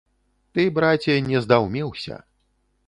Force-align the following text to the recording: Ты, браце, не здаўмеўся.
Ты, 0.57 0.63
браце, 0.77 1.19
не 1.29 1.43
здаўмеўся. 1.45 2.21